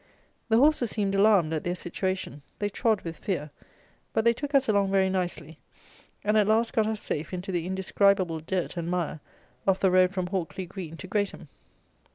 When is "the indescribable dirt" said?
7.51-8.77